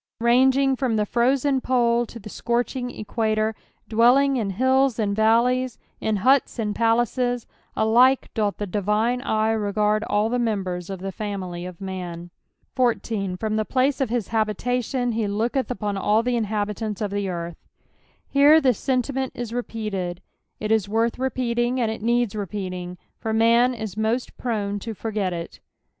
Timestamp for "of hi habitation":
14.01-15.11